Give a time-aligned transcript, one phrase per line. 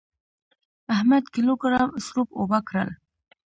[0.95, 2.89] احمد کيلو ګرام سروپ اوبه کړل.